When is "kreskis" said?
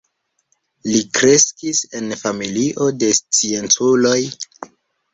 1.17-1.83